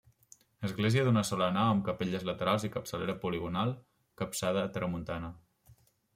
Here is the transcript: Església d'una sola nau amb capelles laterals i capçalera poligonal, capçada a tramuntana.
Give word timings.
Església 0.69 1.03
d'una 1.07 1.21
sola 1.29 1.49
nau 1.57 1.73
amb 1.73 1.85
capelles 1.89 2.25
laterals 2.31 2.65
i 2.71 2.73
capçalera 2.77 3.17
poligonal, 3.27 3.75
capçada 4.23 4.65
a 4.67 4.75
tramuntana. 4.79 5.33